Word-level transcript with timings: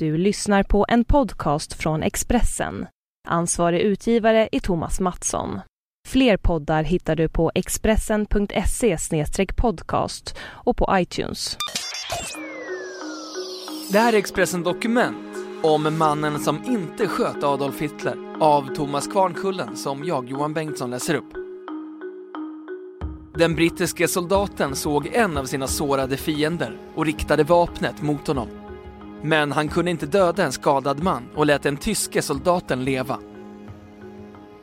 Du 0.00 0.16
lyssnar 0.16 0.62
på 0.62 0.86
en 0.88 1.04
podcast 1.04 1.72
från 1.72 2.02
Expressen. 2.02 2.86
Ansvarig 3.28 3.80
utgivare 3.80 4.48
är 4.52 4.60
Thomas 4.60 5.00
Mattsson. 5.00 5.60
Fler 6.08 6.36
poddar 6.36 6.82
hittar 6.82 7.16
du 7.16 7.28
på 7.28 7.52
expressen.se 7.54 8.96
podcast 9.56 10.36
och 10.40 10.76
på 10.76 10.88
iTunes. 10.92 11.56
Det 13.92 13.98
här 13.98 14.12
är 14.12 14.16
Expressen 14.16 14.62
Dokument 14.62 15.36
om 15.62 15.98
mannen 15.98 16.38
som 16.38 16.64
inte 16.64 17.08
sköt 17.08 17.44
Adolf 17.44 17.80
Hitler 17.80 18.16
av 18.40 18.74
Thomas 18.74 19.06
Kvarnkullen 19.06 19.76
som 19.76 20.04
jag, 20.04 20.28
Johan 20.28 20.54
Bengtsson, 20.54 20.90
läser 20.90 21.14
upp. 21.14 21.32
Den 23.34 23.54
brittiske 23.54 24.08
soldaten 24.08 24.76
såg 24.76 25.06
en 25.06 25.36
av 25.36 25.44
sina 25.44 25.66
sårade 25.66 26.16
fiender 26.16 26.76
och 26.94 27.06
riktade 27.06 27.44
vapnet 27.44 28.02
mot 28.02 28.26
honom. 28.26 28.59
Men 29.22 29.52
han 29.52 29.68
kunde 29.68 29.90
inte 29.90 30.06
döda 30.06 30.44
en 30.44 30.52
skadad 30.52 31.02
man 31.02 31.22
och 31.36 31.46
lät 31.46 31.62
den 31.62 31.76
tyske 31.76 32.22
soldaten 32.22 32.84
leva. 32.84 33.18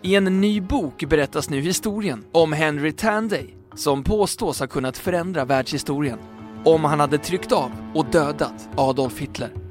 I 0.01 0.15
en 0.15 0.41
ny 0.41 0.61
bok 0.61 1.03
berättas 1.09 1.49
nu 1.49 1.61
historien 1.61 2.25
om 2.31 2.53
Henry 2.53 2.91
Tanday 2.91 3.55
som 3.75 4.03
påstås 4.03 4.59
ha 4.59 4.67
kunnat 4.67 4.97
förändra 4.97 5.45
världshistorien 5.45 6.19
om 6.65 6.83
han 6.83 6.99
hade 6.99 7.17
tryckt 7.17 7.51
av 7.51 7.71
och 7.93 8.05
dödat 8.05 8.69
Adolf 8.75 9.19
Hitler. 9.19 9.66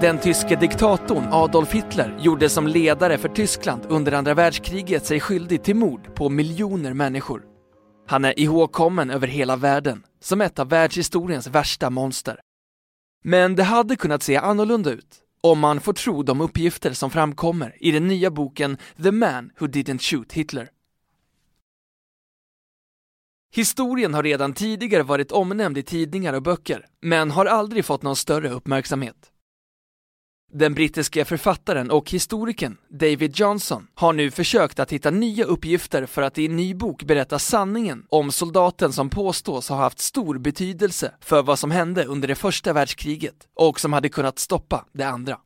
Den 0.00 0.18
tyske 0.18 0.56
diktatorn 0.56 1.28
Adolf 1.32 1.72
Hitler 1.72 2.18
gjorde 2.20 2.48
som 2.48 2.66
ledare 2.66 3.18
för 3.18 3.28
Tyskland 3.28 3.86
under 3.88 4.12
andra 4.12 4.34
världskriget 4.34 5.06
sig 5.06 5.20
skyldig 5.20 5.62
till 5.62 5.76
mord 5.76 6.14
på 6.14 6.28
miljoner 6.28 6.94
människor. 6.94 7.42
Han 8.06 8.24
är 8.24 8.40
ihågkommen 8.40 9.10
över 9.10 9.26
hela 9.26 9.56
världen 9.56 10.06
som 10.20 10.40
ett 10.40 10.58
av 10.58 10.68
världshistoriens 10.68 11.46
värsta 11.46 11.90
monster. 11.90 12.40
Men 13.24 13.56
det 13.56 13.62
hade 13.62 13.96
kunnat 13.96 14.22
se 14.22 14.36
annorlunda 14.36 14.90
ut 14.90 15.16
om 15.40 15.58
man 15.58 15.80
får 15.80 15.92
tro 15.92 16.22
de 16.22 16.40
uppgifter 16.40 16.92
som 16.92 17.10
framkommer 17.10 17.76
i 17.80 17.90
den 17.90 18.08
nya 18.08 18.30
boken 18.30 18.76
The 19.02 19.12
Man 19.12 19.50
Who 19.58 19.66
Didn't 19.66 19.98
Shoot 19.98 20.32
Hitler. 20.32 20.68
Historien 23.54 24.14
har 24.14 24.22
redan 24.22 24.52
tidigare 24.52 25.02
varit 25.02 25.32
omnämnd 25.32 25.78
i 25.78 25.82
tidningar 25.82 26.32
och 26.32 26.42
böcker, 26.42 26.86
men 27.00 27.30
har 27.30 27.46
aldrig 27.46 27.84
fått 27.84 28.02
någon 28.02 28.16
större 28.16 28.50
uppmärksamhet. 28.50 29.32
Den 30.52 30.74
brittiske 30.74 31.24
författaren 31.24 31.90
och 31.90 32.10
historikern 32.10 32.76
David 32.88 33.38
Johnson 33.38 33.86
har 33.94 34.12
nu 34.12 34.30
försökt 34.30 34.78
att 34.78 34.92
hitta 34.92 35.10
nya 35.10 35.44
uppgifter 35.44 36.06
för 36.06 36.22
att 36.22 36.38
i 36.38 36.46
en 36.46 36.56
ny 36.56 36.74
bok 36.74 37.02
berätta 37.02 37.38
sanningen 37.38 38.06
om 38.08 38.32
soldaten 38.32 38.92
som 38.92 39.10
påstås 39.10 39.68
ha 39.68 39.76
haft 39.76 39.98
stor 39.98 40.38
betydelse 40.38 41.14
för 41.20 41.42
vad 41.42 41.58
som 41.58 41.70
hände 41.70 42.04
under 42.04 42.28
det 42.28 42.34
första 42.34 42.72
världskriget 42.72 43.34
och 43.54 43.80
som 43.80 43.92
hade 43.92 44.08
kunnat 44.08 44.38
stoppa 44.38 44.84
det 44.92 45.04
andra. 45.04 45.38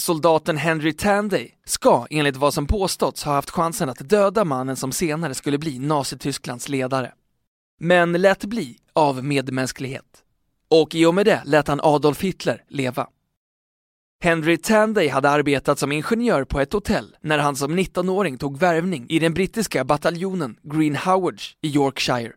Soldaten 0.00 0.56
Henry 0.56 0.92
Tanday 0.92 1.54
ska 1.64 2.06
enligt 2.10 2.36
vad 2.36 2.54
som 2.54 2.66
påståtts 2.66 3.24
ha 3.24 3.32
haft 3.32 3.50
chansen 3.50 3.88
att 3.88 4.08
döda 4.08 4.44
mannen 4.44 4.76
som 4.76 4.92
senare 4.92 5.34
skulle 5.34 5.58
bli 5.58 5.78
Nazitysklands 5.78 6.68
ledare. 6.68 7.12
Men 7.80 8.12
lät 8.12 8.44
bli 8.44 8.78
av 8.92 9.24
medmänsklighet 9.24 10.24
och 10.70 10.94
i 10.94 11.06
och 11.06 11.14
med 11.14 11.26
det 11.26 11.42
lät 11.44 11.68
han 11.68 11.80
Adolf 11.82 12.22
Hitler 12.22 12.64
leva. 12.68 13.08
Henry 14.22 14.56
Tanday 14.56 15.08
hade 15.08 15.30
arbetat 15.30 15.78
som 15.78 15.92
ingenjör 15.92 16.44
på 16.44 16.60
ett 16.60 16.72
hotell 16.72 17.16
när 17.20 17.38
han 17.38 17.56
som 17.56 17.78
19-åring 17.78 18.38
tog 18.38 18.58
värvning 18.58 19.06
i 19.08 19.18
den 19.18 19.34
brittiska 19.34 19.84
bataljonen 19.84 20.56
Green 20.62 20.96
Howards 20.96 21.56
i 21.62 21.68
Yorkshire. 21.68 22.32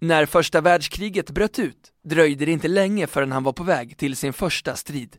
När 0.00 0.26
första 0.26 0.60
världskriget 0.60 1.30
bröt 1.30 1.58
ut 1.58 1.92
dröjde 2.04 2.44
det 2.44 2.52
inte 2.52 2.68
länge 2.68 3.06
förrän 3.06 3.32
han 3.32 3.42
var 3.44 3.52
på 3.52 3.62
väg 3.62 3.96
till 3.96 4.16
sin 4.16 4.32
första 4.32 4.76
strid. 4.76 5.16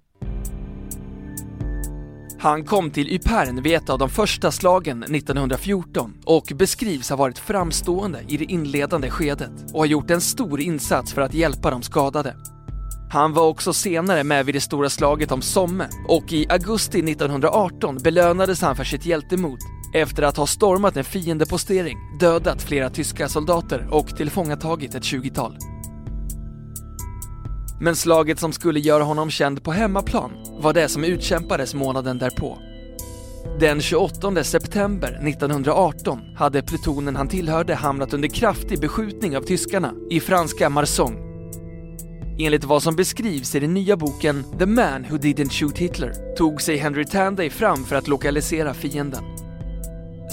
Han 2.44 2.66
kom 2.66 2.92
till 2.92 3.10
Ypern 3.10 3.64
vid 3.64 3.76
ett 3.76 3.90
av 3.90 4.00
de 4.00 4.10
första 4.10 4.52
slagen 4.52 5.04
1914 5.04 6.14
och 6.26 6.52
beskrivs 6.56 7.10
ha 7.10 7.18
varit 7.18 7.40
framstående 7.40 8.20
i 8.28 8.38
det 8.38 8.44
inledande 8.44 9.10
skedet 9.10 9.52
och 9.74 9.80
har 9.80 9.86
gjort 9.86 10.12
en 10.12 10.22
stor 10.22 10.62
insats 10.62 11.14
för 11.14 11.22
att 11.22 11.34
hjälpa 11.34 11.72
de 11.72 11.82
skadade. 11.82 12.36
Han 13.12 13.34
var 13.34 13.48
också 13.48 13.74
senare 13.74 14.24
med 14.24 14.46
vid 14.46 14.56
det 14.56 14.62
stora 14.62 14.90
slaget 14.90 15.32
om 15.32 15.42
Somme 15.42 15.88
och 16.08 16.34
i 16.34 16.46
augusti 16.50 17.00
1918 17.00 17.98
belönades 18.04 18.62
han 18.62 18.76
för 18.76 18.84
sitt 18.84 19.06
hjältemod 19.06 19.60
efter 19.94 20.24
att 20.24 20.38
ha 20.38 20.48
stormat 20.48 20.98
en 20.98 21.04
fiendepostering, 21.04 21.98
dödat 22.20 22.62
flera 22.62 22.90
tyska 22.90 23.30
soldater 23.30 23.88
och 23.92 24.08
tillfångatagit 24.08 24.96
ett 24.96 25.04
20-tal. 25.04 25.58
Men 27.84 27.96
slaget 27.96 28.40
som 28.40 28.54
skulle 28.54 28.80
göra 28.80 29.04
honom 29.04 29.30
känd 29.30 29.64
på 29.64 29.72
hemmaplan 29.72 30.32
var 30.60 30.74
det 30.74 30.90
som 30.90 31.04
utkämpades 31.04 31.74
månaden 31.74 32.18
därpå. 32.18 32.58
Den 33.60 33.82
28 33.82 34.44
september 34.44 35.28
1918 35.28 36.20
hade 36.36 36.62
plutonen 36.62 37.16
han 37.16 37.28
tillhörde 37.28 37.76
hamnat 37.76 38.14
under 38.14 38.28
kraftig 38.30 38.80
beskjutning 38.80 39.38
av 39.38 39.42
tyskarna 39.42 39.94
i 40.10 40.20
franska 40.20 40.70
Marsong. 40.70 41.18
Enligt 42.40 42.64
vad 42.64 42.84
som 42.84 42.96
beskrivs 42.96 43.56
i 43.56 43.60
den 43.60 43.74
nya 43.74 43.98
boken 43.98 44.44
The 44.60 44.66
Man 44.66 45.06
Who 45.10 45.18
Didn't 45.18 45.52
Shoot 45.52 45.78
Hitler 45.78 46.36
tog 46.36 46.62
sig 46.62 46.78
Henry 46.78 47.06
Tanday 47.06 47.50
fram 47.50 47.84
för 47.84 47.96
att 47.96 48.08
lokalisera 48.08 48.74
fienden. 48.74 49.24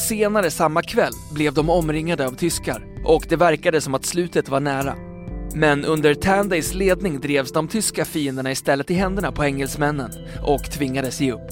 Senare 0.09 0.51
samma 0.51 0.83
kväll 0.83 1.13
blev 1.35 1.55
de 1.55 1.71
omringade 1.71 2.27
av 2.27 2.33
tyskar 2.33 2.85
och 3.05 3.27
det 3.29 3.37
verkade 3.37 3.81
som 3.81 3.95
att 3.95 4.05
slutet 4.05 4.49
var 4.49 4.61
nära. 4.61 5.10
Men 5.55 5.85
under 5.85 6.15
Tandays 6.15 6.75
ledning 6.75 7.21
drevs 7.21 7.53
de 7.53 7.69
tyska 7.69 8.05
fienderna 8.05 8.51
istället 8.51 8.91
i 8.91 8.95
händerna 8.95 9.33
på 9.33 9.45
engelsmännen 9.45 10.11
och 10.43 10.71
tvingades 10.71 11.21
ge 11.21 11.33
upp. 11.33 11.49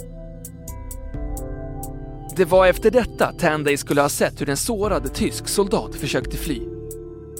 Det 2.36 2.44
var 2.44 2.66
efter 2.66 2.90
detta 2.90 3.32
Tanday 3.32 3.76
skulle 3.76 4.00
ha 4.00 4.08
sett 4.08 4.40
hur 4.40 4.48
en 4.48 4.56
sårad 4.56 5.14
tysk 5.14 5.48
soldat 5.48 5.94
försökte 5.94 6.36
fly. 6.36 6.62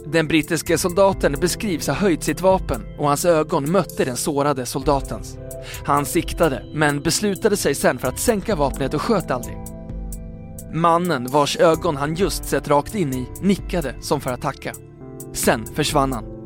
Den 0.06 0.28
brittiske 0.28 0.78
soldaten 0.78 1.36
beskrivs 1.40 1.86
ha 1.86 1.94
höjt 1.94 2.22
sitt 2.22 2.40
vapen 2.40 2.82
och 2.98 3.08
hans 3.08 3.24
ögon 3.24 3.70
mötte 3.72 4.04
den 4.04 4.16
sårade 4.16 4.66
soldatens. 4.66 5.38
Han 5.84 6.06
siktade, 6.06 6.62
men 6.74 7.00
beslutade 7.00 7.56
sig 7.56 7.74
sen 7.74 7.98
för 7.98 8.08
att 8.08 8.18
sänka 8.18 8.56
vapnet 8.56 8.94
och 8.94 9.02
sköt 9.02 9.30
aldrig. 9.30 9.56
Mannen 10.72 11.26
vars 11.30 11.56
ögon 11.56 11.96
han 11.96 12.14
just 12.14 12.44
sett 12.44 12.68
rakt 12.68 12.94
in 12.94 13.14
i 13.14 13.28
nickade 13.42 13.94
som 14.00 14.20
för 14.20 14.32
att 14.32 14.42
tacka. 14.42 14.72
Sen 15.32 15.66
försvann 15.66 16.12
han. 16.12 16.37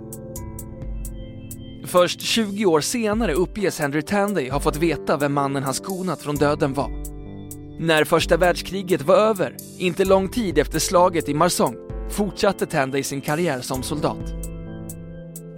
Först 1.92 2.20
20 2.20 2.66
år 2.66 2.80
senare 2.80 3.34
uppges 3.34 3.78
Henry 3.78 4.02
Tanday 4.02 4.48
ha 4.48 4.60
fått 4.60 4.76
veta 4.76 5.16
vem 5.16 5.32
mannen 5.32 5.62
han 5.62 5.74
skonat 5.74 6.22
från 6.22 6.34
döden 6.34 6.74
var. 6.74 6.90
När 7.80 8.04
första 8.04 8.36
världskriget 8.36 9.02
var 9.02 9.14
över, 9.14 9.56
inte 9.78 10.04
lång 10.04 10.28
tid 10.28 10.58
efter 10.58 10.78
slaget 10.78 11.28
i 11.28 11.34
Marsong, 11.34 11.76
fortsatte 12.10 12.66
Tanday 12.66 13.02
sin 13.02 13.20
karriär 13.20 13.60
som 13.60 13.82
soldat. 13.82 14.34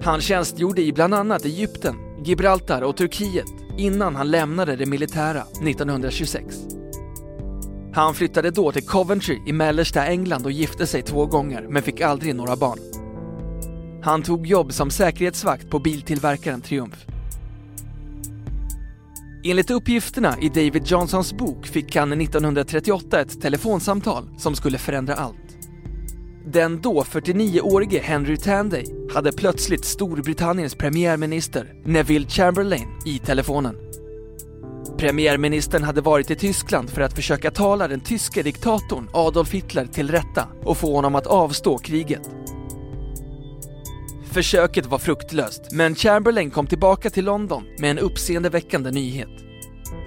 Han 0.02 0.20
tjänstgjorde 0.20 0.82
i 0.82 0.92
bland 0.92 1.14
annat 1.14 1.44
Egypten, 1.44 1.96
Gibraltar 2.24 2.82
och 2.82 2.96
Turkiet 2.96 3.48
innan 3.78 4.16
han 4.16 4.30
lämnade 4.30 4.76
det 4.76 4.86
militära 4.86 5.42
1926. 5.62 6.56
Han 7.94 8.14
flyttade 8.14 8.50
då 8.50 8.72
till 8.72 8.86
Coventry 8.86 9.38
i 9.46 9.52
mellersta 9.52 10.06
England 10.06 10.44
och 10.44 10.52
gifte 10.52 10.86
sig 10.86 11.02
två 11.02 11.26
gånger 11.26 11.66
men 11.68 11.82
fick 11.82 12.00
aldrig 12.00 12.34
några 12.34 12.56
barn. 12.56 12.93
Han 14.04 14.22
tog 14.22 14.46
jobb 14.46 14.72
som 14.72 14.90
säkerhetsvakt 14.90 15.70
på 15.70 15.78
biltillverkaren 15.78 16.60
Triumph. 16.60 16.98
Enligt 19.44 19.70
uppgifterna 19.70 20.36
i 20.40 20.48
David 20.48 20.86
Johnsons 20.86 21.32
bok 21.32 21.66
fick 21.66 21.96
han 21.96 22.12
1938 22.12 23.20
ett 23.20 23.40
telefonsamtal 23.40 24.28
som 24.38 24.54
skulle 24.54 24.78
förändra 24.78 25.14
allt. 25.14 25.58
Den 26.46 26.80
då 26.80 27.02
49-årige 27.02 28.00
Henry 28.00 28.36
Tanday 28.36 28.84
hade 29.14 29.32
plötsligt 29.32 29.84
Storbritanniens 29.84 30.74
premiärminister 30.74 31.72
Neville 31.84 32.28
Chamberlain 32.28 32.88
i 33.06 33.18
telefonen. 33.18 33.76
Premiärministern 34.98 35.82
hade 35.82 36.00
varit 36.00 36.30
i 36.30 36.36
Tyskland 36.36 36.90
för 36.90 37.00
att 37.00 37.12
försöka 37.12 37.50
tala 37.50 37.88
den 37.88 38.00
tyske 38.00 38.42
diktatorn 38.42 39.08
Adolf 39.12 39.52
Hitler 39.52 39.86
till 39.86 40.10
rätta 40.10 40.48
och 40.64 40.76
få 40.76 40.94
honom 40.94 41.14
att 41.14 41.26
avstå 41.26 41.78
kriget. 41.78 42.30
Försöket 44.34 44.86
var 44.86 44.98
fruktlöst, 44.98 45.72
men 45.72 45.94
Chamberlain 45.94 46.50
kom 46.50 46.66
tillbaka 46.66 47.10
till 47.10 47.24
London 47.24 47.62
med 47.78 47.90
en 47.90 47.98
uppseendeväckande 47.98 48.90
nyhet. 48.90 49.28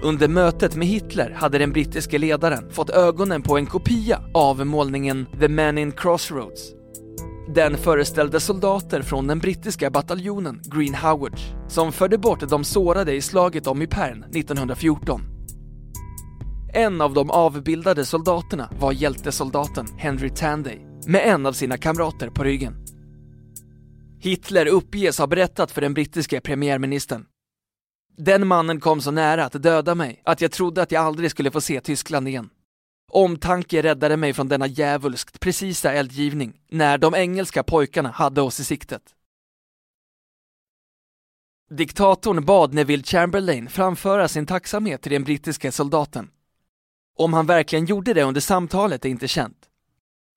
Under 0.02 0.28
mötet 0.28 0.76
med 0.76 0.88
Hitler 0.88 1.30
hade 1.30 1.58
den 1.58 1.72
brittiske 1.72 2.18
ledaren 2.18 2.70
fått 2.70 2.90
ögonen 2.90 3.42
på 3.42 3.56
en 3.56 3.66
kopia 3.66 4.20
av 4.34 4.66
målningen 4.66 5.26
The 5.40 5.48
Man 5.48 5.78
in 5.78 5.92
Crossroads. 5.92 6.72
Den 7.54 7.76
föreställde 7.76 8.40
soldater 8.40 9.02
från 9.02 9.26
den 9.26 9.38
brittiska 9.38 9.90
bataljonen 9.90 10.60
Green 10.64 10.94
Howards 10.94 11.42
som 11.68 11.92
förde 11.92 12.18
bort 12.18 12.50
de 12.50 12.64
sårade 12.64 13.12
i 13.12 13.20
slaget 13.20 13.66
om 13.66 13.82
Ypern 13.82 14.24
1914. 14.24 15.20
En 16.74 17.00
av 17.00 17.14
de 17.14 17.30
avbildade 17.30 18.04
soldaterna 18.04 18.70
var 18.80 18.92
hjältesoldaten 18.92 19.86
Henry 19.96 20.30
Tanday 20.30 20.86
med 21.06 21.26
en 21.26 21.46
av 21.46 21.52
sina 21.52 21.76
kamrater 21.76 22.30
på 22.30 22.44
ryggen. 22.44 22.74
Hitler 24.20 24.66
uppges 24.66 25.18
ha 25.18 25.26
berättat 25.26 25.70
för 25.70 25.80
den 25.80 25.94
brittiske 25.94 26.40
premiärministern. 26.40 27.26
Den 28.16 28.46
mannen 28.46 28.80
kom 28.80 29.00
så 29.00 29.10
nära 29.10 29.44
att 29.44 29.62
döda 29.62 29.94
mig 29.94 30.22
att 30.24 30.40
jag 30.40 30.52
trodde 30.52 30.82
att 30.82 30.92
jag 30.92 31.04
aldrig 31.04 31.30
skulle 31.30 31.50
få 31.50 31.60
se 31.60 31.80
Tyskland 31.80 32.28
igen. 32.28 32.50
Omtanke 33.12 33.82
räddade 33.82 34.16
mig 34.16 34.32
från 34.32 34.48
denna 34.48 34.66
djävulskt 34.66 35.40
precisa 35.40 35.92
eldgivning 35.92 36.60
när 36.70 36.98
de 36.98 37.14
engelska 37.14 37.62
pojkarna 37.62 38.10
hade 38.10 38.40
oss 38.40 38.60
i 38.60 38.64
siktet. 38.64 39.02
Diktatorn 41.70 42.44
bad 42.44 42.74
Neville 42.74 43.02
Chamberlain 43.02 43.68
framföra 43.68 44.28
sin 44.28 44.46
tacksamhet 44.46 45.02
till 45.02 45.12
den 45.12 45.24
brittiske 45.24 45.72
soldaten. 45.72 46.30
Om 47.18 47.32
han 47.32 47.46
verkligen 47.46 47.86
gjorde 47.86 48.14
det 48.14 48.22
under 48.22 48.40
samtalet 48.40 49.04
är 49.04 49.08
inte 49.08 49.28
känt. 49.28 49.67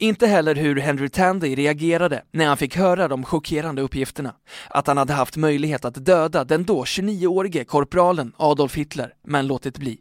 Inte 0.01 0.27
heller 0.27 0.55
hur 0.55 0.75
Henry 0.75 1.09
Tandy 1.09 1.55
reagerade 1.55 2.23
när 2.31 2.45
han 2.45 2.57
fick 2.57 2.77
höra 2.77 3.07
de 3.07 3.23
chockerande 3.23 3.81
uppgifterna. 3.81 4.33
Att 4.69 4.87
han 4.87 4.97
hade 4.97 5.13
haft 5.13 5.37
möjlighet 5.37 5.85
att 5.85 6.05
döda 6.05 6.43
den 6.43 6.63
då 6.63 6.83
29-årige 6.83 7.63
korpralen 7.63 8.33
Adolf 8.37 8.75
Hitler, 8.75 9.13
men 9.27 9.47
låtit 9.47 9.77
bli. 9.77 9.97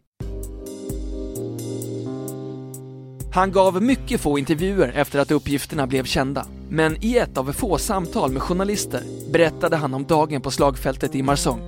Han 3.33 3.53
gav 3.53 3.83
mycket 3.83 4.21
få 4.21 4.39
intervjuer 4.39 4.93
efter 4.93 5.19
att 5.19 5.31
uppgifterna 5.31 5.87
blev 5.87 6.05
kända. 6.05 6.47
Men 6.69 7.05
i 7.05 7.17
ett 7.17 7.39
av 7.39 7.53
få 7.53 7.79
samtal 7.79 8.33
med 8.33 8.43
journalister 8.43 9.03
berättade 9.33 9.77
han 9.77 9.95
om 9.95 10.05
dagen 10.05 10.41
på 10.41 10.51
slagfältet 10.51 11.15
i 11.15 11.23
Marsong. 11.23 11.61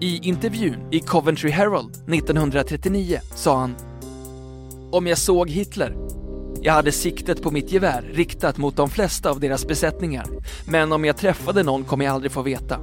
I 0.00 0.28
intervjun 0.28 0.88
i 0.90 1.00
Coventry 1.00 1.50
Herald 1.50 1.90
1939 1.90 3.20
sa 3.34 3.58
han 3.58 3.74
Om 4.92 5.06
jag 5.06 5.18
såg 5.18 5.50
Hitler 5.50 6.09
jag 6.62 6.72
hade 6.72 6.92
siktet 6.92 7.42
på 7.42 7.50
mitt 7.50 7.72
gevär 7.72 8.02
riktat 8.12 8.58
mot 8.58 8.76
de 8.76 8.90
flesta 8.90 9.30
av 9.30 9.40
deras 9.40 9.66
besättningar, 9.66 10.26
men 10.66 10.92
om 10.92 11.04
jag 11.04 11.16
träffade 11.16 11.62
någon 11.62 11.84
kommer 11.84 12.04
jag 12.04 12.14
aldrig 12.14 12.32
få 12.32 12.42
veta. 12.42 12.80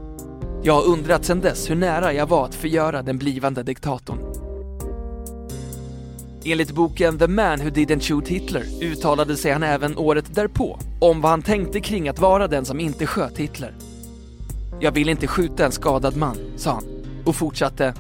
Jag 0.64 0.74
har 0.74 0.86
undrat 0.86 1.26
sedan 1.26 1.42
dess 1.42 1.70
hur 1.70 1.76
nära 1.76 2.14
jag 2.14 2.30
var 2.30 2.46
att 2.46 2.56
förgöra 2.56 3.02
den 3.02 3.18
blivande 3.18 3.64
diktatorn. 3.64 4.20
Enligt 6.46 6.72
boken 6.72 7.18
The 7.18 7.28
Man 7.28 7.60
Who 7.60 7.70
Didn't 7.70 8.00
Shoot 8.00 8.28
Hitler 8.28 8.64
uttalade 8.82 9.36
sig 9.36 9.52
han 9.52 9.64
även 9.64 9.98
året 9.98 10.36
därpå 10.36 10.80
om 11.00 11.22
vad 11.22 11.32
han 11.32 11.42
tänkte 11.42 11.80
kring 11.80 12.10
att 12.10 12.20
vara 12.20 12.48
den 12.48 12.66
som 12.66 12.80
inte 12.80 13.08
sköt 13.08 13.38
Hitler. 13.38 13.76
Jag 14.80 14.92
vill 14.92 15.10
inte 15.10 15.28
skjuta 15.28 15.66
en 15.66 15.72
skadad 15.72 16.18
man, 16.18 16.38
sa 16.56 16.72
han 16.72 16.84
och 17.26 17.36
fortsatte. 17.36 17.94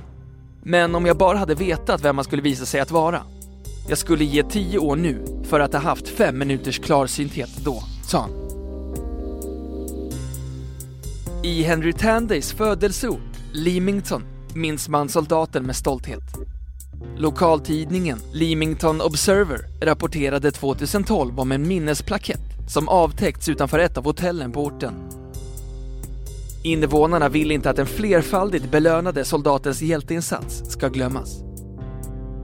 Men 0.63 0.95
om 0.95 1.06
jag 1.06 1.18
bara 1.18 1.38
hade 1.38 1.56
vetat 1.56 2.03
vem 2.03 2.15
man 2.15 2.25
skulle 2.25 2.41
visa 2.41 2.65
sig 2.65 2.80
att 2.80 2.91
vara. 2.91 3.21
Jag 3.89 3.97
skulle 3.97 4.25
ge 4.25 4.44
tio 4.44 4.80
år 4.80 4.95
nu 4.95 5.37
för 5.47 5.59
att 5.59 5.73
ha 5.73 5.79
haft 5.79 6.07
fem 6.07 6.38
minuters 6.38 6.79
klarsynthet 6.79 7.49
då, 7.63 7.83
sa 8.07 8.19
han. 8.19 8.31
I 11.44 11.63
Henry 11.63 11.94
Tandays 11.94 12.53
födelseort, 12.53 13.19
Leamington, 13.51 14.23
minns 14.55 14.89
man 14.89 15.09
soldaten 15.09 15.63
med 15.63 15.75
stolthet. 15.75 16.23
Lokaltidningen 17.17 18.19
Leamington 18.33 19.01
Observer 19.01 19.59
rapporterade 19.81 20.51
2012 20.51 21.39
om 21.39 21.51
en 21.51 21.67
minnesplakett 21.67 22.41
som 22.67 22.89
avtäckts 22.89 23.49
utanför 23.49 23.79
ett 23.79 23.97
av 23.97 24.03
hotellen 24.03 24.51
på 24.51 24.63
orten. 24.63 24.94
Invånarna 26.63 27.29
vill 27.29 27.51
inte 27.51 27.69
att 27.69 27.75
den 27.75 27.85
flerfaldigt 27.85 28.71
belönade 28.71 29.25
soldatens 29.25 29.81
hjälteinsats 29.81 30.71
ska 30.71 30.88
glömmas. 30.88 31.46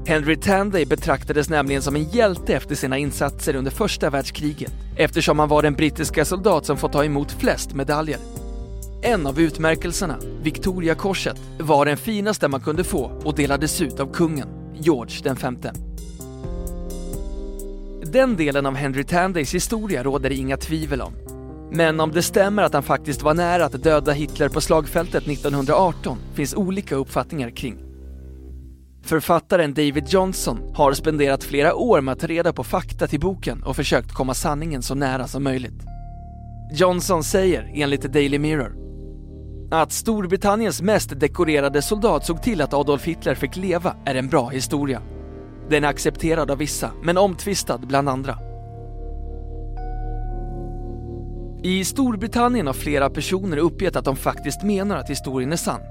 Henry 0.06 0.36
Tanday 0.36 0.86
betraktades 0.86 1.50
nämligen 1.50 1.82
som 1.82 1.96
en 1.96 2.04
hjälte 2.04 2.56
efter 2.56 2.76
sina 2.76 2.98
insatser 2.98 3.56
under 3.56 3.72
första 3.72 4.10
världskriget 4.10 4.72
eftersom 4.96 5.40
han 5.40 5.50
var 5.50 5.62
den 5.62 5.74
brittiska 5.74 6.26
soldat 6.26 6.66
som 6.66 6.78
fått 6.78 6.92
ta 6.92 7.06
emot 7.06 7.32
flest 7.32 7.74
medaljer. 7.74 8.18
En 9.02 9.28
av 9.28 9.40
utmärkelserna, 9.40 10.18
Victoriakorset, 10.42 11.38
var 11.60 11.86
den 11.86 11.98
finaste 11.98 12.48
man 12.48 12.62
kunde 12.62 12.84
få 12.84 13.22
och 13.24 13.36
delades 13.36 13.82
ut 13.82 14.00
av 14.00 14.14
kungen, 14.14 14.48
George 14.74 15.34
V. 15.34 15.70
Den 18.04 18.36
delen 18.36 18.66
av 18.66 18.76
Henry 18.76 19.04
Tandays 19.04 19.54
historia 19.54 20.04
råder 20.04 20.30
det 20.30 20.36
inga 20.36 20.58
tvivel 20.58 21.02
om. 21.02 21.14
Men 21.72 22.00
om 22.00 22.12
det 22.12 22.24
stämmer 22.24 22.64
att 22.64 22.74
han 22.74 22.84
faktiskt 22.84 23.22
var 23.22 23.34
nära 23.34 23.66
att 23.66 23.84
döda 23.84 24.12
Hitler 24.12 24.50
på 24.50 24.62
slagfältet 24.62 25.28
1918 25.28 26.18
finns 26.34 26.56
olika 26.56 26.96
uppfattningar 26.96 27.50
kring. 27.50 27.93
Författaren 29.06 29.74
David 29.74 30.08
Johnson 30.08 30.74
har 30.76 30.94
spenderat 30.94 31.44
flera 31.44 31.76
år 31.76 32.02
med 32.02 32.12
att 32.12 32.20
ta 32.20 32.28
reda 32.28 32.54
på 32.54 32.64
fakta 32.64 33.08
till 33.08 33.20
boken 33.20 33.64
och 33.64 33.76
försökt 33.76 34.14
komma 34.14 34.34
sanningen 34.34 34.82
så 34.82 34.96
nära 34.96 35.28
som 35.28 35.44
möjligt. 35.44 35.84
Johnson 36.72 37.24
säger, 37.24 37.72
enligt 37.76 38.02
Daily 38.02 38.40
Mirror, 38.40 38.76
att 39.72 39.92
Storbritanniens 39.92 40.82
mest 40.82 41.20
dekorerade 41.20 41.82
soldat 41.82 42.26
såg 42.26 42.42
till 42.42 42.62
att 42.62 42.74
Adolf 42.74 43.04
Hitler 43.04 43.36
fick 43.36 43.56
leva 43.56 43.96
är 44.06 44.16
en 44.16 44.30
bra 44.30 44.50
historia. 44.50 45.02
Den 45.70 45.84
är 45.84 45.88
accepterad 45.88 46.52
av 46.52 46.58
vissa, 46.58 46.92
men 47.04 47.18
omtvistad 47.18 47.78
bland 47.78 48.10
andra. 48.10 48.38
I 51.64 51.86
Storbritannien 51.86 52.68
har 52.68 52.74
flera 52.74 53.10
personer 53.10 53.58
uppgett 53.58 53.96
att 53.96 54.06
de 54.06 54.16
faktiskt 54.16 54.64
menar 54.64 54.98
att 54.98 55.10
historien 55.10 55.52
är 55.52 55.58
sann. 55.58 55.82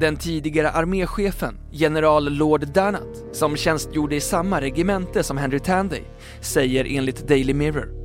Den 0.00 0.16
tidigare 0.16 0.70
arméchefen, 0.70 1.58
general 1.70 2.32
Lord 2.32 2.66
Danat, 2.74 3.24
som 3.32 3.56
tjänstgjorde 3.56 4.16
i 4.16 4.20
samma 4.20 4.60
regemente 4.60 5.22
som 5.22 5.36
Henry 5.36 5.58
Tanday, 5.58 6.02
säger 6.40 6.86
enligt 6.88 7.28
Daily 7.28 7.54
Mirror. 7.54 8.02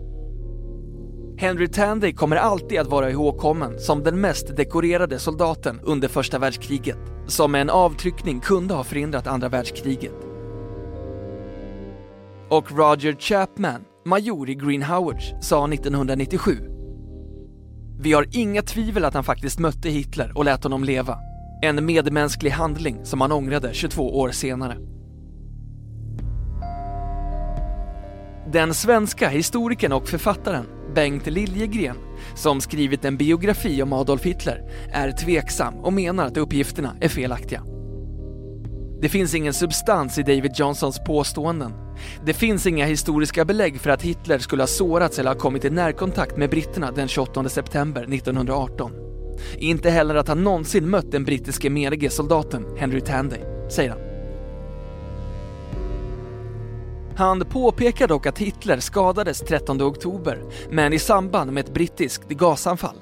Henry 1.39 1.67
Tanday 1.67 2.13
kommer 2.13 2.35
alltid 2.35 2.79
att 2.79 2.87
vara 2.87 3.11
ihågkommen 3.11 3.79
som 3.79 4.03
den 4.03 4.21
mest 4.21 4.55
dekorerade 4.55 5.19
soldaten 5.19 5.79
under 5.83 6.07
första 6.07 6.39
världskriget, 6.39 6.97
som 7.27 7.51
med 7.51 7.61
en 7.61 7.69
avtryckning 7.69 8.39
kunde 8.39 8.73
ha 8.73 8.83
förhindrat 8.83 9.27
andra 9.27 9.49
världskriget. 9.49 10.15
Och 12.49 12.71
Roger 12.71 13.15
Chapman, 13.19 13.81
major 14.05 14.49
i 14.49 14.55
Green 14.55 14.83
Howards, 14.83 15.33
sa 15.41 15.67
1997 15.67 16.51
Vi 17.99 18.13
har 18.13 18.27
inga 18.31 18.61
tvivel 18.61 19.05
att 19.05 19.13
han 19.13 19.23
faktiskt 19.23 19.59
mötte 19.59 19.89
Hitler 19.89 20.37
och 20.37 20.45
lät 20.45 20.63
honom 20.63 20.83
leva. 20.83 21.26
En 21.61 21.85
medmänsklig 21.85 22.51
handling 22.51 23.05
som 23.05 23.21
han 23.21 23.31
ångrade 23.31 23.73
22 23.73 24.19
år 24.19 24.31
senare. 24.31 24.77
Den 28.51 28.73
svenska 28.73 29.29
historikern 29.29 29.91
och 29.91 30.07
författaren 30.07 30.65
Bengt 30.95 31.27
Liljegren, 31.27 31.97
som 32.35 32.61
skrivit 32.61 33.05
en 33.05 33.17
biografi 33.17 33.81
om 33.81 33.93
Adolf 33.93 34.23
Hitler, 34.23 34.61
är 34.91 35.11
tveksam 35.11 35.73
och 35.73 35.93
menar 35.93 36.25
att 36.25 36.37
uppgifterna 36.37 36.95
är 37.01 37.09
felaktiga. 37.09 37.63
Det 39.01 39.09
finns 39.09 39.35
ingen 39.35 39.53
substans 39.53 40.17
i 40.17 40.23
David 40.23 40.51
Johnsons 40.55 40.99
påståenden. 41.05 41.73
Det 42.25 42.33
finns 42.33 42.67
inga 42.67 42.85
historiska 42.85 43.45
belägg 43.45 43.79
för 43.79 43.89
att 43.89 44.01
Hitler 44.01 44.39
skulle 44.39 44.61
ha 44.61 44.67
sårats 44.67 45.19
eller 45.19 45.29
ha 45.29 45.39
kommit 45.39 45.65
i 45.65 45.69
närkontakt 45.69 46.37
med 46.37 46.49
britterna 46.49 46.91
den 46.91 47.07
28 47.07 47.49
september 47.49 48.01
1918. 48.01 49.06
Inte 49.57 49.89
heller 49.89 50.15
att 50.15 50.27
han 50.27 50.43
någonsin 50.43 50.89
mött 50.89 51.11
den 51.11 51.23
brittiske 51.25 51.69
menige 51.69 52.09
soldaten 52.09 52.65
Henry 52.77 53.01
Tanday, 53.01 53.41
säger 53.69 53.89
han. 53.89 53.99
Han 57.17 57.39
påpekar 57.39 58.07
dock 58.07 58.25
att 58.25 58.37
Hitler 58.37 58.79
skadades 58.79 59.39
13 59.39 59.81
oktober, 59.81 60.43
men 60.69 60.93
i 60.93 60.99
samband 60.99 61.51
med 61.51 61.65
ett 61.65 61.73
brittiskt 61.73 62.29
gasanfall. 62.29 62.97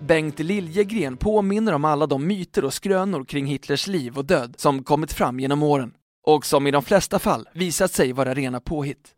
Bengt 0.00 0.38
Liljegren 0.38 1.16
påminner 1.16 1.72
om 1.72 1.84
alla 1.84 2.06
de 2.06 2.26
myter 2.26 2.64
och 2.64 2.74
skrönor 2.74 3.24
kring 3.24 3.46
Hitlers 3.46 3.86
liv 3.86 4.18
och 4.18 4.24
död 4.24 4.54
som 4.58 4.84
kommit 4.84 5.12
fram 5.12 5.40
genom 5.40 5.62
åren 5.62 5.92
och 6.26 6.46
som 6.46 6.66
i 6.66 6.70
de 6.70 6.82
flesta 6.82 7.18
fall 7.18 7.48
visat 7.54 7.92
sig 7.92 8.12
vara 8.12 8.34
rena 8.34 8.60
påhitt. 8.60 9.14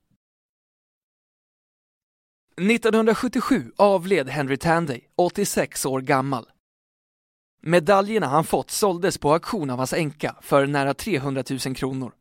1977 2.61 3.73
avled 3.77 4.29
Henry 4.29 4.57
Tanday, 4.57 5.01
86 5.17 5.87
år 5.87 6.01
gammal. 6.01 6.47
Medaljerna 7.63 8.27
han 8.27 8.45
fått 8.45 8.71
såldes 8.71 9.19
på 9.19 9.33
auktion 9.33 9.71
av 9.71 9.79
hans 9.79 9.93
änka 9.93 10.37
för 10.41 10.67
nära 10.67 10.95
300 10.95 11.45
000 11.67 11.75
kronor. 11.75 12.13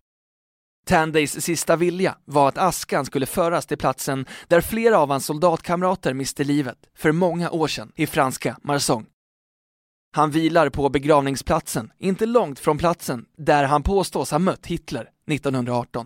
Tandays 0.85 1.41
sista 1.41 1.75
vilja 1.75 2.17
var 2.25 2.49
att 2.49 2.57
askan 2.57 3.05
skulle 3.05 3.25
föras 3.25 3.65
till 3.65 3.77
platsen 3.77 4.25
där 4.47 4.61
flera 4.61 4.99
av 4.99 5.09
hans 5.09 5.25
soldatkamrater 5.25 6.13
miste 6.13 6.43
livet 6.43 6.77
för 6.95 7.11
många 7.11 7.51
år 7.51 7.67
sedan 7.67 7.91
i 7.95 8.07
franska 8.07 8.57
Marsong. 8.61 9.05
Han 10.15 10.31
vilar 10.31 10.69
på 10.69 10.89
begravningsplatsen, 10.89 11.91
inte 11.97 12.25
långt 12.25 12.59
från 12.59 12.77
platsen 12.77 13.25
där 13.37 13.63
han 13.63 13.83
påstås 13.83 14.31
ha 14.31 14.39
mött 14.39 14.65
Hitler 14.65 15.09
1918. 15.31 16.05